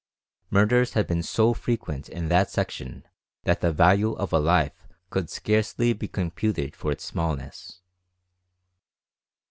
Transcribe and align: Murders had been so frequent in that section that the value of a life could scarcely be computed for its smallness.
Murders 0.49 0.93
had 0.93 1.05
been 1.05 1.21
so 1.21 1.53
frequent 1.53 2.09
in 2.09 2.27
that 2.27 2.49
section 2.49 3.07
that 3.43 3.61
the 3.61 3.71
value 3.71 4.13
of 4.13 4.33
a 4.33 4.39
life 4.39 4.87
could 5.11 5.29
scarcely 5.29 5.93
be 5.93 6.07
computed 6.07 6.75
for 6.75 6.91
its 6.91 7.03
smallness. 7.05 7.81